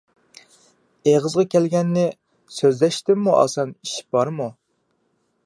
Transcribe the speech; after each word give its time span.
ئېغىزغا 1.11 1.45
كەلگەننى 1.55 2.07
سۆزلەشتىنمۇ 2.57 3.37
ئاسان 3.43 3.77
ئىش 3.83 3.95
بارمۇ؟ 4.17 4.51